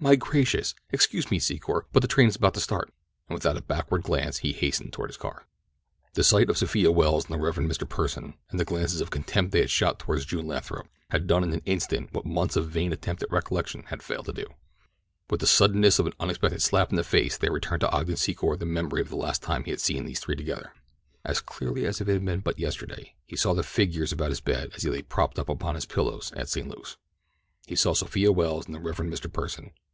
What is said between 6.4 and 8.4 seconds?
of Sophia Welles and the Rev. Mr. Pursen,